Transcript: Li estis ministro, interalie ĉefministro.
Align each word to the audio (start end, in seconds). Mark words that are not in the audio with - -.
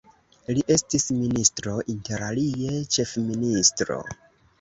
Li 0.57 0.61
estis 0.75 1.03
ministro, 1.17 1.75
interalie 1.93 2.79
ĉefministro. 2.97 3.99